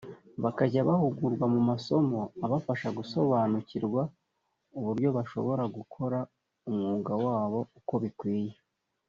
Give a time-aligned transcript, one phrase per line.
[0.43, 4.01] bakazajya bahugurwa mu masomo abafasha gusobanukirwa
[4.77, 6.17] uburyo bashobora gukora
[6.69, 8.55] umwuga wabo uko bikwiye